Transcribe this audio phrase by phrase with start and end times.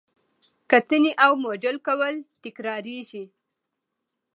[0.71, 3.23] کتنې او موډل کول تکراریږي.